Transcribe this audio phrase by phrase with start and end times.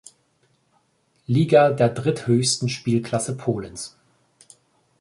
[1.27, 3.99] Liga, der dritthöchsten Spielklasse Polens.